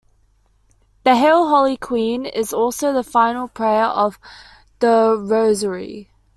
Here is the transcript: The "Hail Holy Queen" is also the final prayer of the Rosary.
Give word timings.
The 1.03 1.13
"Hail 1.15 1.47
Holy 1.49 1.77
Queen" 1.77 2.25
is 2.25 2.53
also 2.53 2.91
the 2.91 3.03
final 3.03 3.47
prayer 3.47 3.85
of 3.85 4.17
the 4.79 5.15
Rosary. 5.15 6.09